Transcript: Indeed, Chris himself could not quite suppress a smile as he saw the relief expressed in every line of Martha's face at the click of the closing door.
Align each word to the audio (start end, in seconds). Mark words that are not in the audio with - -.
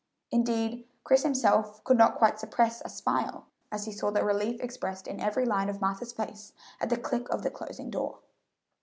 Indeed, 0.31 0.87
Chris 1.03 1.21
himself 1.21 1.83
could 1.83 1.95
not 1.95 2.15
quite 2.17 2.39
suppress 2.39 2.81
a 2.81 2.89
smile 2.89 3.45
as 3.71 3.85
he 3.85 3.91
saw 3.91 4.09
the 4.09 4.25
relief 4.25 4.59
expressed 4.59 5.05
in 5.07 5.19
every 5.19 5.45
line 5.45 5.69
of 5.69 5.79
Martha's 5.79 6.11
face 6.11 6.53
at 6.79 6.89
the 6.89 6.97
click 6.97 7.29
of 7.29 7.43
the 7.43 7.51
closing 7.51 7.91
door. 7.91 8.17